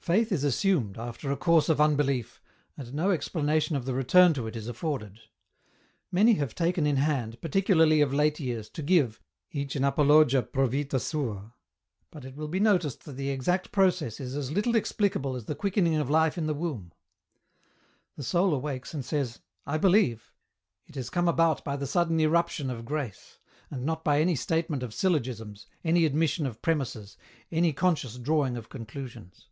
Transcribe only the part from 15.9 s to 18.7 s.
of hfe in the womb. The soul